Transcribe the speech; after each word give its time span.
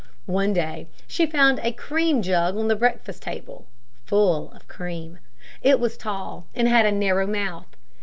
One 0.25 0.51
day 0.51 0.87
she 1.05 1.27
found 1.27 1.59
a 1.59 1.71
cream 1.73 2.23
jug 2.23 2.57
on 2.57 2.69
the 2.69 2.75
breakfast 2.75 3.21
table, 3.21 3.67
full 4.03 4.51
of 4.53 4.67
cream. 4.67 5.19
It 5.61 5.79
was 5.79 5.95
tall, 5.95 6.47
and 6.55 6.67
had 6.67 6.87
a 6.87 6.91
narrow 6.91 7.27
mouth. 7.27 7.67